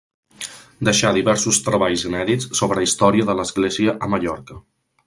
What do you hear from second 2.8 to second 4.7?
història de l'església a Mallorca.